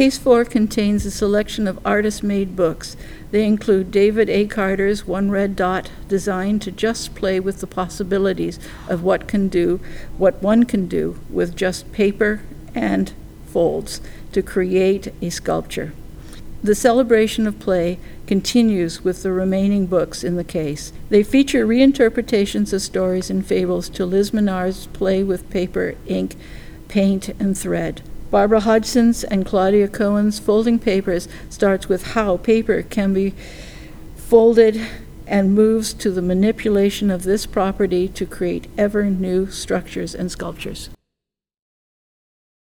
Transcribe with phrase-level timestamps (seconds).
[0.00, 2.96] Case 4 contains a selection of artist-made books.
[3.32, 4.46] They include David A.
[4.46, 8.58] Carter's One Red Dot, designed to just play with the possibilities
[8.88, 9.78] of what can do,
[10.16, 12.40] what one can do with just paper
[12.74, 13.12] and
[13.44, 14.00] folds
[14.32, 15.92] to create a sculpture.
[16.62, 20.94] The celebration of play continues with the remaining books in the case.
[21.10, 26.36] They feature reinterpretations of stories and fables to Liz Menard's play with paper, ink,
[26.88, 28.00] paint, and thread.
[28.30, 33.34] Barbara Hodgson's and Claudia Cohen's folding papers starts with how paper can be
[34.14, 34.80] folded
[35.26, 40.90] and moves to the manipulation of this property to create ever new structures and sculptures.